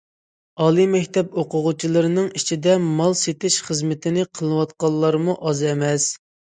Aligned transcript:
ئالىي 0.61 0.87
مەكتەپ 0.93 1.37
ئوقۇغۇچىلىرىنىڭ 1.41 2.31
ئىچىدە 2.41 2.75
مال 2.89 3.15
سېتىش 3.23 3.61
خىزمىتىنى 3.71 4.29
قىلىۋاتقانلارمۇ 4.37 5.41
ئاز 5.41 5.67
ئەمەس. 5.73 6.15